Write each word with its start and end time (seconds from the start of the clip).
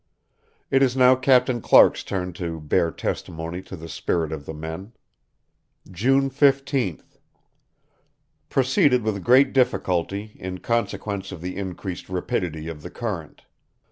It 0.71 0.81
is 0.81 0.97
now 0.97 1.13
Captain 1.13 1.61
Clark's 1.61 2.03
turn 2.03 2.33
to 2.33 2.59
bear 2.59 2.89
testimony 2.89 3.61
to 3.61 3.75
the 3.75 3.87
spirit 3.87 4.31
of 4.31 4.47
the 4.47 4.53
men: 4.55 4.93
"June 5.91 6.31
15th.... 6.31 7.19
Proceeded 8.49 9.03
with 9.03 9.23
great 9.23 9.53
difficulty, 9.53 10.35
in 10.39 10.57
consequence 10.57 11.31
of 11.31 11.41
the 11.41 11.55
increased 11.55 12.09
rapidity 12.09 12.67
of 12.67 12.81
the 12.81 12.89
current. 12.89 13.43